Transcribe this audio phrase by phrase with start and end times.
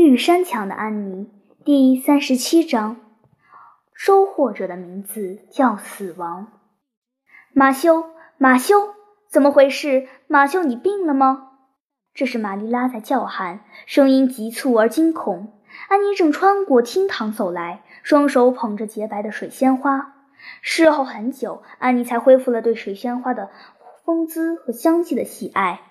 [0.00, 1.28] 绿山墙的安妮，
[1.62, 2.96] 第三十七章。
[3.92, 6.46] 收获者的名字叫死亡。
[7.52, 8.06] 马修，
[8.38, 8.94] 马修，
[9.28, 10.08] 怎么回事？
[10.26, 11.50] 马修，你病了吗？
[12.14, 15.60] 这是玛丽拉在叫喊，声音急促而惊恐。
[15.90, 20.14] 安妮正穿过厅堂走来，双手捧着洁白的水仙花。
[20.62, 23.50] 事后很久，安妮才恢复了对水仙花的
[24.06, 25.82] 风姿和香气的喜爱。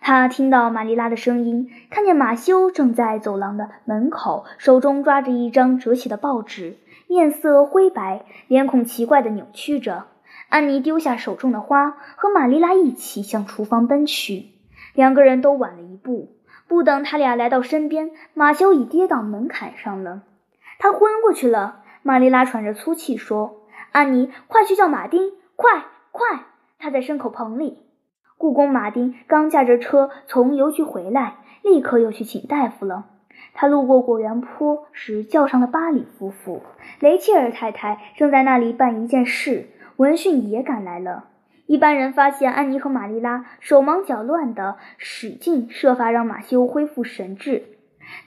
[0.00, 10.06] 他听到玛丽拉的声音，看见马修正在走廊的门口，手中抓着一张折起的报纸，面色灰白，脸孔奇怪地扭曲着。
[10.48, 14.46] 安妮丢下手中的花，和玛丽拉一起向厨房奔去。
[14.94, 16.30] 两个人都晚了一步，
[16.66, 20.22] 不等他俩来到身边，马修已跌到门槛上了。
[20.78, 21.82] 他昏过去了。
[22.02, 25.32] 玛丽拉喘着粗气说：“安妮，快去叫马丁！
[25.56, 26.46] 快快，
[26.78, 27.82] 他在牲口棚里。”
[28.38, 33.06] 故宫马丁刚驾着车从邮局回来，立刻又去请大夫了。
[33.52, 36.62] 他路过果园坡时，叫上了巴里夫妇。
[37.00, 41.24] 雷切尔太太正在那里办一件事，闻讯也赶来了。
[41.66, 47.64] 一般人发现安妮和玛丽拉手忙脚乱地使劲设法让马修恢复神智。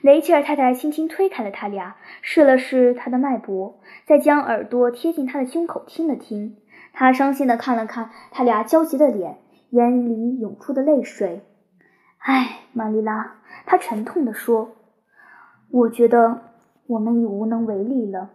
[0.02, 6.56] 雷切尔太太轻轻推开了他俩，试了试他的脉搏，再将耳朵贴近他的胸口听了听。
[6.92, 9.38] 他伤心地看了看他俩焦急的脸。
[9.72, 11.40] 眼里涌出的泪水，
[12.18, 14.72] 唉，玛丽拉，她沉痛地说
[15.72, 16.42] ：“我觉得
[16.88, 18.28] 我们已无能为力了。”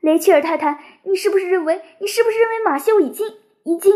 [0.00, 1.80] 雷切尔太太，你是不是认为？
[2.02, 3.26] 你是不是认为马修已经
[3.64, 3.90] 已经？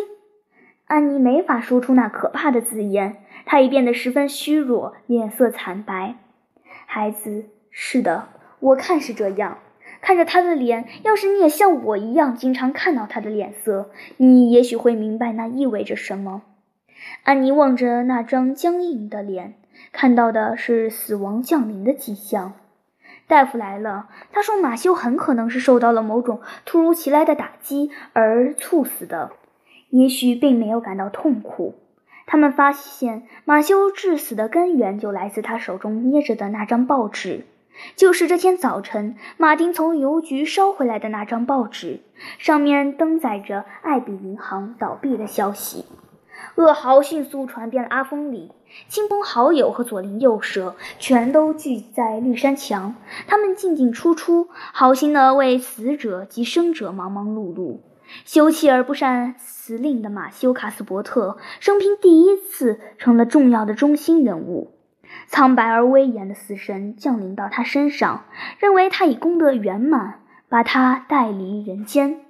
[0.87, 6.17] 安妮没法说出那可怕的字眼，她已变得十分虚弱，脸色惨白。
[6.87, 8.29] 孩子，是的，
[8.59, 9.59] 我看是这样。
[10.01, 16.41] 看着他的脸，要是你也像我一样经常看到他的脸色，你也许会明白那意味着什么。
[17.23, 19.55] 安妮望着那张僵硬的脸，
[19.93, 22.53] 看到的是死亡降临的迹象。
[23.27, 29.31] 大夫来了，他说马修很可能是受到了某种突如其来的打击而猝死的，
[29.91, 31.77] 也许并没有感到痛苦。
[32.27, 37.45] 他们发现马修致死的根源就来自他手中捏着的那张报纸，
[37.97, 42.01] 就是这天早晨马丁从邮局捎回来的那张报纸，
[42.39, 45.85] 上面登载着艾比银行倒闭的消息。
[46.57, 48.53] 噩耗迅速传遍了阿峰里，
[48.89, 52.95] 亲朋好友和左邻右舍全都聚在绿山墙。
[53.27, 57.81] 他们进进出出，好心的为死者及生者忙忙碌碌。
[58.25, 64.73] 羞气而不善辞令的马修·卡斯伯特，生平第一次成了重要的中心人物。
[65.29, 68.25] 苍白而威严的死神降临到他身上，
[68.59, 72.21] 认为他已功德圆满，把他带离人间。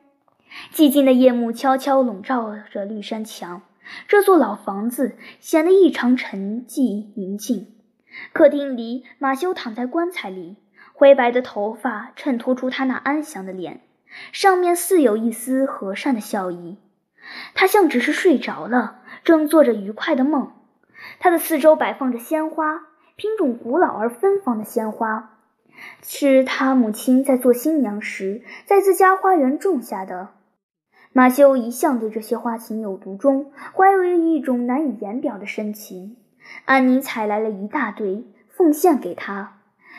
[0.74, 3.62] 寂静的夜幕悄悄笼罩着绿山墙。
[4.08, 7.74] 这座老房子显得异常沉寂宁静。
[8.32, 10.56] 客厅里，马修躺在棺材里，
[10.92, 13.82] 灰白的头发衬托出他那安详的脸，
[14.32, 16.78] 上面似有一丝和善的笑意。
[17.54, 20.52] 他像只是睡着了，正做着愉快的梦。
[21.18, 22.80] 他的四周摆放着鲜花，
[23.16, 25.38] 品种古老而芬芳的鲜花，
[26.02, 30.30] 是他母亲在做新娘时在自家花园种下的。
[31.12, 36.16] 马修一向对这些花情有独钟，怀有一种难以言表的深情。
[36.66, 39.58] 安妮采来了一大堆，奉献给他。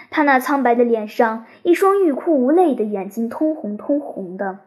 [0.10, 4.60] 他那苍白的脸上，一双欲哭无泪的眼睛通红通红的。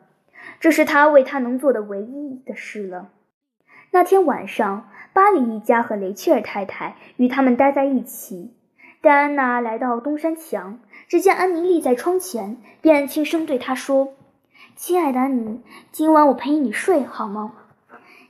[0.60, 3.08] 这是他为他能做的唯一的事了。
[3.90, 8.54] 那天晚上，巴里一家和雷切尔太太与他们待在一起。
[9.00, 10.78] 戴安娜来到东山墙，
[11.08, 14.14] 只见安妮立在窗前，便轻声对他说。
[14.76, 15.60] 亲爱的安妮，
[15.92, 17.52] 今晚我陪你睡好吗？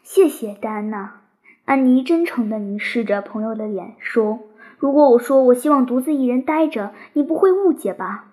[0.03, 1.23] 谢谢，戴安娜。
[1.65, 4.41] 安妮真诚地凝视着朋友的脸，说
[4.77, 8.27] ：“如果我说我希望独自一人待着，你不会误解吧？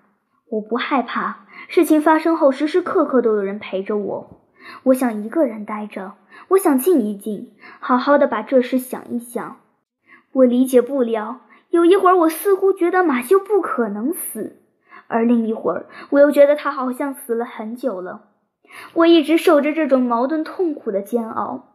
[0.50, 1.46] 我不害怕。
[1.68, 4.42] 事情发生后，时时刻刻都有人陪着我。
[4.82, 6.12] 我想一个人待着，
[6.48, 9.56] 我想静一静，好好的把这事想一想。
[10.32, 11.40] 我理解不了，
[11.70, 14.58] 有一会儿我似乎觉得马修不可能死。”
[15.12, 18.30] 而另一会儿，我又觉得他好像死了很久了。
[18.94, 21.68] 我一直受着这种矛盾痛苦的煎熬。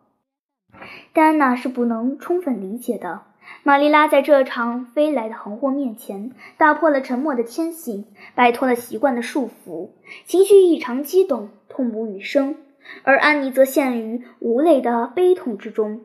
[1.14, 3.22] 戴安娜是不能充分理解的。
[3.64, 9.92] 玛丽拉在这场飞来的横祸面前，打破了沉默的天性，摆脱了习惯的束缚，
[10.26, 12.58] 情绪异常激动，痛不欲生。
[13.04, 16.02] 而安妮则陷于无泪的悲痛之中。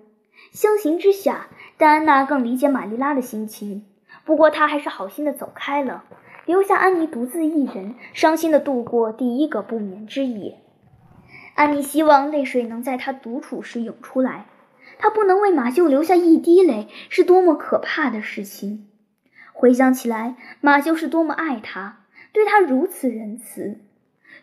[0.53, 3.87] 相形之下，戴安娜更理解玛丽拉的心情。
[4.25, 6.05] 不过，她还是好心的走开了。
[6.45, 10.59] 留下安妮独自一人，伤心地度过第一个不眠之夜。
[11.55, 14.47] 安妮希望泪水能在她独处时涌出来。
[14.99, 18.87] 她不能为马修留下一滴泪，是多么可怕的事情！
[19.53, 22.01] 回想起来，马修是多么爱她，
[22.33, 23.81] 对她如此仁慈。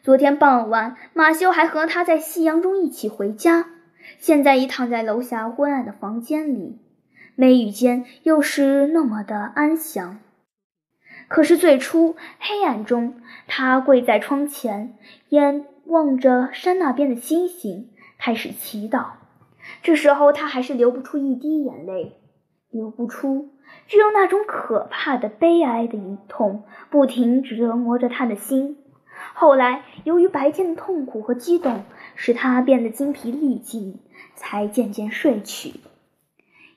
[0.01, 3.65] 昨天傍晚，马修还和他在夕阳中一起回家，
[4.17, 6.79] 现在已躺在楼下昏暗的房间里，
[7.35, 10.19] 眉宇间又是那么的安详。
[11.29, 14.97] 可是最初黑暗中，他跪在窗前，
[15.29, 19.11] 眼望着山那边的星星，开始祈祷。
[19.83, 22.17] 这时候他还是流不出一滴眼泪，
[22.71, 23.51] 流不出，
[23.87, 28.77] 只有那种可怕的悲哀的一痛，不停折磨着他的心。
[29.35, 31.83] 后来，由于白天的痛苦和激动，
[32.15, 33.99] 使他变得精疲力尽，
[34.35, 35.73] 才渐渐睡去。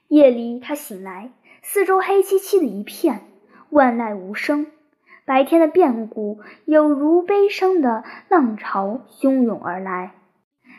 [0.09, 1.33] 夜里，他醒来，
[1.63, 3.23] 四周黑漆漆的一片，
[3.73, 4.67] 万籁无声。
[5.25, 10.13] 白天的变故有如悲伤的浪潮汹涌而来。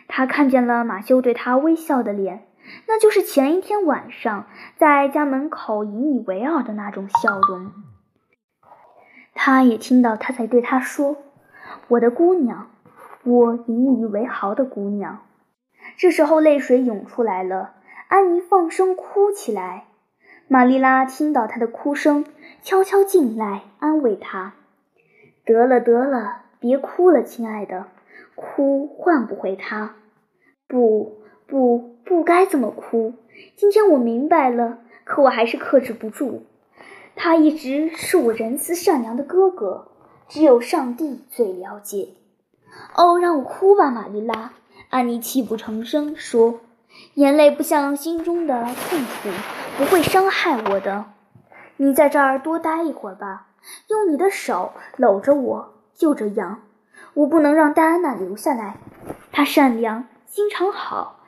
[0.08, 2.46] 他看见了马修对他微笑的脸，
[2.88, 4.46] 那就是前一天晚上
[4.78, 7.72] 在家门口引以为傲的那种笑容。
[9.34, 11.18] 他也听到他在对他说。
[11.88, 12.70] 我的姑娘，
[13.24, 15.26] 我引以为豪的姑娘。
[15.98, 17.74] 这时候泪水涌出来了，
[18.08, 19.86] 安妮放声哭起来。
[20.48, 22.26] 玛丽拉听到他的哭声，
[22.62, 24.54] 悄悄进来安慰他
[25.46, 27.88] ：“得了，得了，别哭了，亲爱的，
[28.36, 29.96] 哭换不回他。
[30.68, 33.14] 不，不，不该这么哭。
[33.56, 36.46] 今天我明白了，可我还是克制不住。
[37.16, 39.90] 他一直是我仁慈善良的哥哥。”
[40.30, 42.08] 只有上帝最了解。
[42.96, 44.54] 哦，让我哭吧，玛丽拉。
[44.90, 46.62] 安妮泣不成声说
[47.16, 49.30] ：“眼泪不像心中的痛苦，
[49.78, 51.06] 不会伤害我的。
[51.78, 53.48] 你在这儿多待一会儿吧，
[53.90, 56.62] 用你的手搂着我，就这样。
[57.16, 58.78] 我不能让戴安娜留下来。
[59.32, 61.20] 她善良，心肠好，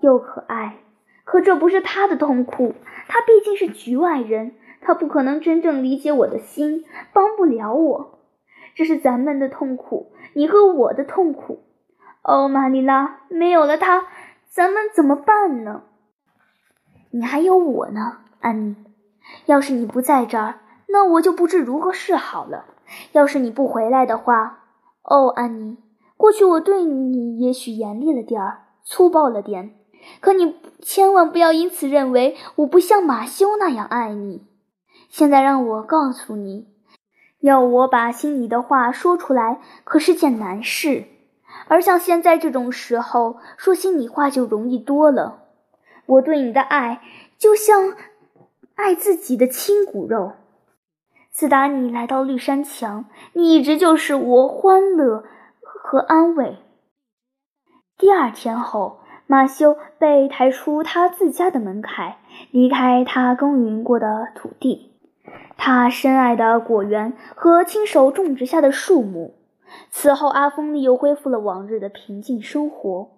[0.00, 0.76] 又可爱。
[1.24, 2.74] 可这不是她的痛苦，
[3.08, 8.18] 她毕竟是局外人，她不可能真正理解我的心，帮不了我。”
[8.76, 11.64] 这是咱们的痛苦，你和我的痛苦。
[12.22, 14.06] 哦，玛丽拉，没有了他，
[14.48, 15.82] 咱们怎么办呢？
[17.12, 18.76] 你还有我呢，安妮。
[19.46, 22.64] 要是你不在这儿，那我就不知如何是好了。
[23.12, 24.60] 要是你不回来的话，
[25.02, 25.76] 哦，安妮，
[26.16, 29.74] 过去我对你也许严厉了点儿，粗暴了点，
[30.20, 34.46] 可你千万不要因此认为我不像马修那样爱你。
[35.08, 36.68] 现在让我告诉你。
[37.40, 41.04] 要我把心里的话说出来，可是件难事。
[41.68, 45.49] 而像现在这种时候，说心里话就容易多了。
[46.10, 47.00] 我对你的爱，
[47.38, 47.94] 就像
[48.74, 50.32] 爱自己的亲骨肉。
[51.30, 55.22] 自打你来到绿山墙，你一直就是我欢乐
[55.62, 56.56] 和安慰。
[57.96, 58.98] 第二天后，
[59.28, 62.16] 马修被抬出他自家的门槛，
[62.50, 64.90] 离开他耕耘过的土地。
[65.56, 69.36] 他深爱的果园和亲手种植下的树木。
[69.90, 73.10] 此后，阿峰利又恢复了往日的平静生活，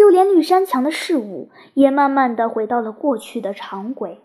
[0.00, 4.22] 就连绿山墙的事物也慢慢的回到了过去的常轨。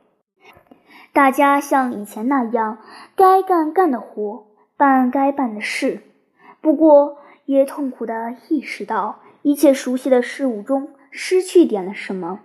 [1.12, 2.78] 大家像以前那样，
[3.14, 4.46] 该干干的活，
[4.78, 6.02] 办该办的事。
[6.62, 12.40] 不过，也痛苦的意识到，一切熟悉的事物中失去点了什么。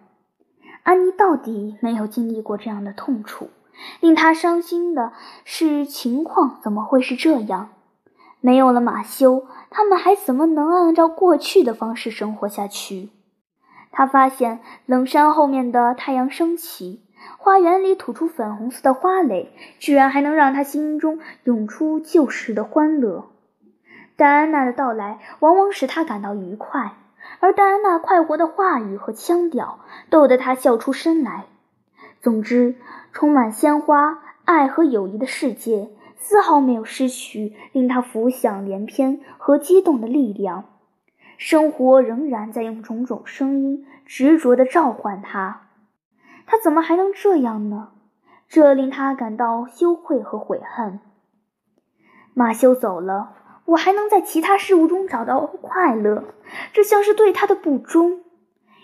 [0.83, 3.51] 安妮到底没有经历过这样的痛楚。
[4.01, 5.13] 令她伤心的
[5.45, 7.71] 是，情况怎么会是这样？
[8.41, 13.11] 没有了马修，他们还怎么能按照过去的方式生活下去？
[13.91, 17.03] 他发现冷山后面的太阳升起，
[17.39, 23.27] 花园里吐出粉红色的花蕾，居然还能让他心中涌出旧时的欢乐。
[24.17, 26.93] 戴安娜的到来往往使他感到愉快，
[27.41, 31.47] 而戴安娜快活的话语和腔调逗得他笑出声来。
[32.21, 32.77] 总之。
[33.13, 40.67] 充满鲜花、爱和友谊的世界，丝毫没有失去令他浮想联翩和激动的力量。
[41.41, 45.69] 生活仍然在用种种声音执着地召唤他。
[46.45, 47.93] 他怎么还能这样呢？
[48.47, 51.01] 这令他感到羞愧和悔恨。
[52.35, 53.33] 马修走了，
[53.65, 56.25] 我还能在其他事物中找到快乐，
[56.75, 58.21] 这像是对他的不忠。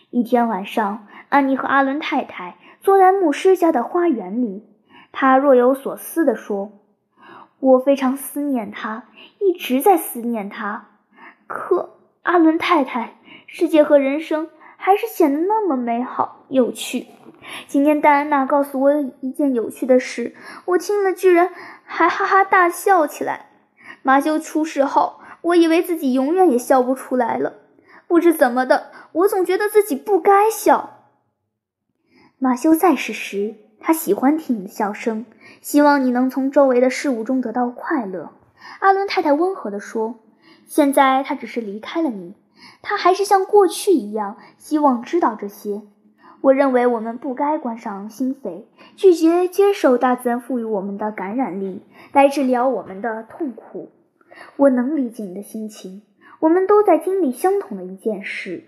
[0.08, 2.56] 一天晚上，安妮和阿伦太太。
[2.80, 4.64] 坐在牧师家的花园里，
[5.12, 6.72] 他若有所思地说
[7.60, 9.04] ：“我非常思念他，
[9.40, 10.86] 一直在思念他。
[11.46, 11.95] 可
[12.26, 13.14] 阿伦太太，
[13.46, 17.06] 世界和人生还是显得那么美好有趣。
[17.68, 21.50] 今天戴安娜告诉我一件有趣的事，我听了居然
[21.84, 23.46] 还哈哈大笑起来。
[24.02, 27.54] 马修出事后，我以为自己永远也笑不出来了。
[28.08, 31.04] 不知怎么的，我总觉得自己不该笑。”
[32.40, 35.24] 马修在世时，他喜欢听你的笑声，
[35.60, 38.32] 希望你能从周围的事物中得到快乐。”
[38.80, 40.18] 阿伦太太温和地说
[40.66, 42.34] ：“现在他只是离开了你，
[42.82, 45.82] 他还是像过去一样希望知道这些。
[46.42, 51.82] 我认为我们不该关上心扉，拒绝接受大自然赋予我们的感染力
[52.12, 53.90] 来治疗我们的痛苦。
[54.56, 56.02] 我能理解你的心情，
[56.40, 58.64] 我们都在经历相同的一件事。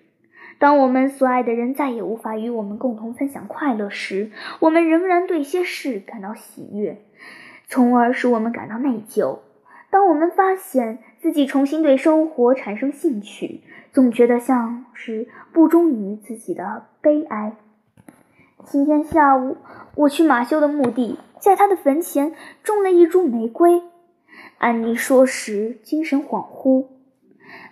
[0.59, 7.03] 当我们所爱的人再也无法与我们共同分享快乐时，我们仍然对一些事感到喜悦，
[7.69, 9.41] 从而使我们感到内疚。”
[9.91, 17.57] 当我们发现自己重新对生活产生兴趣，总觉得像是不忠于自己的悲哀。
[18.65, 19.57] 今天下午，
[19.97, 23.83] 我去马修的墓地，在他的坟前种了一株玫瑰。
[24.59, 26.87] 安妮说时精神恍惚。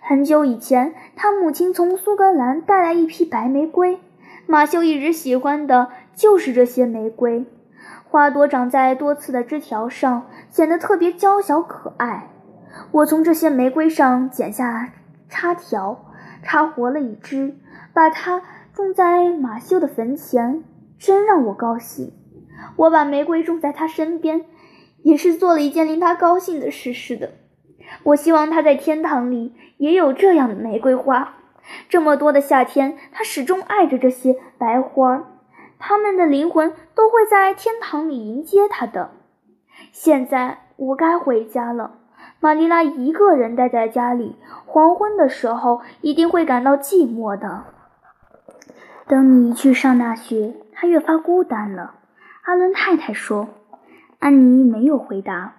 [0.01, 3.99] 很久以前，他母亲从苏格兰带来一批白玫瑰，
[4.45, 7.45] 马修一直喜欢的就是这些玫瑰。
[8.09, 12.29] 花朵长在多刺的枝条上，显得特别娇小可爱。
[12.91, 14.93] 我从这些玫瑰上剪下
[15.29, 16.05] 插条，
[16.43, 17.55] 插活了一枝，
[17.93, 18.41] 把它
[18.73, 20.63] 种在马修的坟前，
[20.97, 22.13] 真让我高兴。
[22.75, 24.45] 我把玫瑰种在他身边，
[25.03, 27.31] 也是做了一件令他高兴的事似的。
[28.03, 31.35] 我希望他在天堂里也有这样的玫瑰花。
[31.89, 35.27] 这么多的夏天，他始终爱着这些白花。
[35.79, 39.11] 他们的灵魂都会在天堂里迎接他的。
[39.91, 41.99] 现在我该回家了。
[42.39, 47.63] 玛丽拉一个人待在家里，黄昏的时候一定会感到寂寞的。
[49.07, 51.95] 等你去上大学，她越发孤单了。
[52.43, 53.49] 阿伦太太说。
[54.19, 55.53] 安妮没有回答。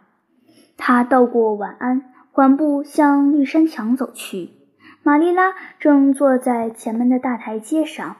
[0.76, 4.50] 她道过晚安，缓步向绿山墙走去。
[5.02, 8.16] 玛丽拉正坐在前门的大台阶上。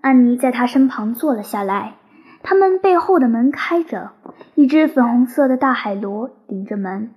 [0.00, 1.94] 安妮在他身旁坐了下来，
[2.42, 4.12] 他们背后的门开着，
[4.54, 7.14] 一只粉红色的大海螺顶着门，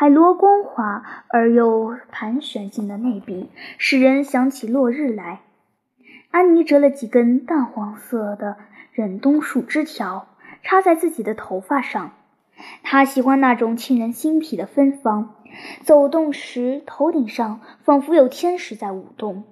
[0.00, 5.40] 海螺光滑而又盘旋性的内壁使人想起落日来。
[6.30, 8.58] 安妮折了几根淡黄色的
[8.92, 10.28] 忍冬树枝条，
[10.62, 12.12] 插在自己的头发上，
[12.84, 15.34] 她喜欢那种沁人心脾的芬芳，
[15.82, 19.42] 走动时头顶上仿佛有天使在舞动。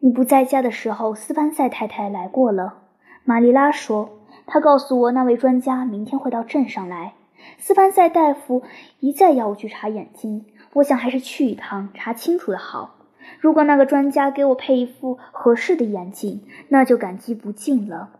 [0.00, 2.78] 你不在家的时候，斯潘塞太太来过了。
[3.22, 7.12] 玛丽拉说：“她告诉我，那位专家明天会到镇上来。
[7.58, 8.62] 斯潘塞大夫
[9.00, 10.44] 一再要我去查眼睛，
[10.74, 12.96] 我想还是去一趟，查清楚的好。
[13.38, 18.10] 如果那个专家给我配一副合适的眼镜，那就感激不尽了。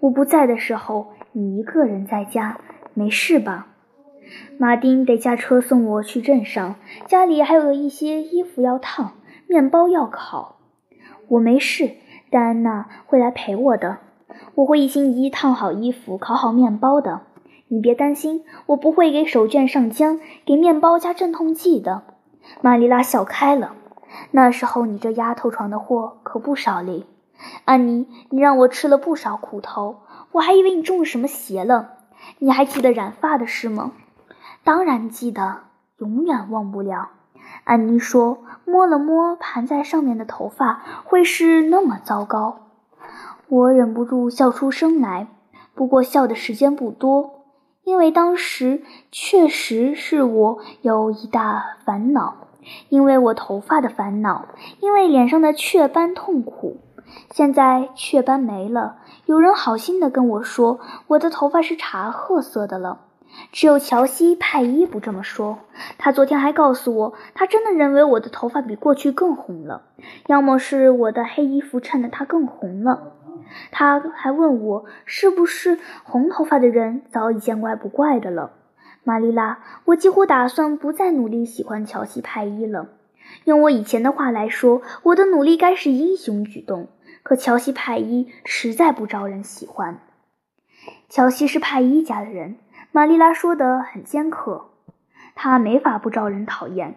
[0.00, 2.58] 我不在的时候，你一个人在家，
[2.94, 3.68] 没事吧？
[4.58, 6.76] 马丁得驾车送我去镇上，
[7.06, 9.12] 家里还有一些衣服要烫，
[9.46, 10.56] 面包要烤。”
[11.28, 11.92] 我没事，
[12.30, 13.98] 戴安娜会来陪我的。
[14.54, 17.22] 我会一心一意烫好衣服、烤好面包的。
[17.72, 22.02] 你别担心，我不会给手绢上浆，给面包加镇痛剂的。
[22.60, 23.72] 玛丽拉笑开了。
[24.32, 27.06] 那时候你这丫头闯的祸可不少哩。
[27.64, 30.02] 安妮，你让我吃了不少苦头，
[30.32, 31.94] 我还以为你中了什么邪了。
[32.40, 33.92] 你还记得染发的事吗？
[34.64, 35.60] 当然记得，
[35.96, 37.08] 永远忘不了。
[37.64, 38.44] 安妮说。
[38.64, 42.58] 摸了摸盘在上面的头发，会是那么糟糕。
[43.48, 45.26] 我忍不住笑出声来，
[45.74, 47.41] 不过笑的时间不多，
[47.84, 52.48] 因为当时确实是我有一大烦恼，
[52.88, 54.46] 因为我头发的烦恼，
[54.80, 56.78] 因为脸上的雀斑痛苦。
[57.30, 58.96] 现在雀斑没了，
[59.26, 63.00] 有人好心的跟我说，我的头发是茶褐色的了。
[63.50, 65.58] 只有乔西派伊不这么说。
[65.98, 69.82] 他昨天还告诉我，他真的认为我的头发比过去更红了，
[70.26, 73.14] 要么是我的黑衣服衬得它更红了。
[73.70, 78.52] 他还问我，是不是红头发的人早已见怪不怪的了。
[79.04, 82.88] 玛丽拉，我几乎打算不再努力喜欢乔西派伊了。
[83.44, 86.88] 用我以前的话来说，我的努力该是英雄举动。
[87.22, 90.00] 可乔西派伊实在不招人喜欢。
[91.08, 92.56] 乔西是派伊家的人。
[92.90, 94.66] 玛丽拉说得很尖刻，
[95.34, 96.96] 他没法不招人讨厌。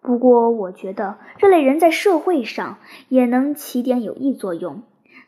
[0.00, 2.78] 不过，我觉得这类人在社会上
[3.08, 4.82] 也能起点有益作用。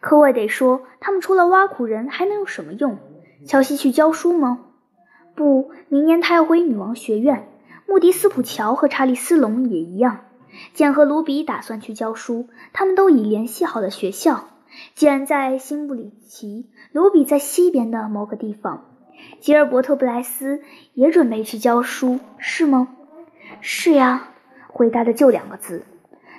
[0.07, 2.99] 可我得说，他们除了挖苦人，还能有什么用？
[3.45, 4.61] 乔西去教书吗？
[5.35, 7.49] 不，明年他要回女王学院。
[7.89, 10.21] 穆迪斯普乔和查理斯隆也一样。
[10.75, 14.45] 简和卢比打算去教书，他们都已联系好了学校。
[14.95, 18.85] 简在新布里奇，卢比在西边的某个地方。
[19.41, 20.63] 吉尔伯特·布莱斯
[20.95, 22.95] 也准备去教书，是吗？
[23.61, 24.29] 是呀，
[24.69, 25.83] 回答的就两个字。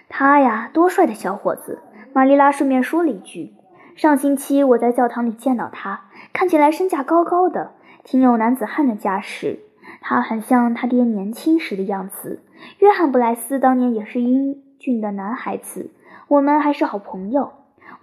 [0.07, 1.79] 他呀，多帅的小伙子！
[2.13, 3.53] 玛丽拉顺便说了一句
[3.97, 6.01] ：“上星期我在教堂里见到他，
[6.31, 7.71] 看起来身价高高的，
[8.03, 9.57] 挺有男子汉的架势。
[10.01, 12.43] 他很像他爹年轻时的样子。
[12.77, 15.89] 约翰·布莱斯当年也是英俊的男孩子，
[16.27, 17.53] 我们还是好朋友。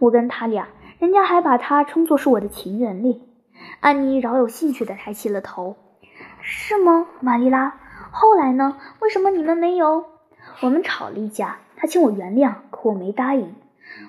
[0.00, 0.66] 我跟他俩，
[0.98, 3.22] 人家还把他称作是我的情人哩。
[3.78, 5.76] 安妮饶有兴趣地抬起了头。
[6.40, 7.76] 是吗，玛丽拉？
[8.10, 8.78] 后来呢？
[8.98, 10.06] 为什么你们没有？
[10.60, 13.54] 我们吵了一架，他请我原谅，可我没答应。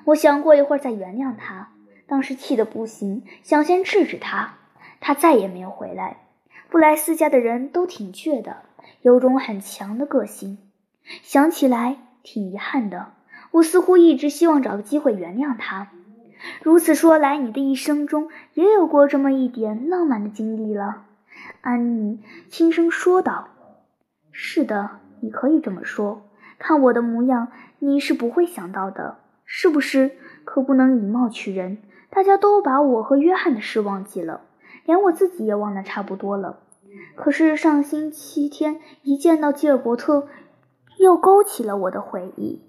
[0.05, 1.69] 我想过一会儿再原谅他，
[2.07, 4.55] 当时气得不行，想先制止他。
[4.99, 6.17] 他再也没有回来。
[6.69, 8.57] 布莱斯家的人都挺倔的，
[9.01, 10.57] 有种很强的个性。
[11.21, 13.13] 想起来挺遗憾的。
[13.51, 15.89] 我似乎一直希望找个机会原谅他。
[16.61, 21.05] 如此说来，你的一生中也有过这么一点浪漫的经历了。
[21.61, 22.19] 安妮
[22.49, 23.49] 轻声说道
[24.31, 26.29] ：“是的，你可以这么说。
[26.57, 30.17] 看我的模样，你是不会想到的，是不是？
[30.43, 31.77] 可不能以貌取人。
[32.15, 34.39] 大家都把我和约翰的事忘记了，
[34.85, 36.59] 连我自己也忘得差不多了。
[37.13, 40.29] 可是上星期天一见到吉尔伯特，
[40.97, 42.61] 又勾起了我的回忆。”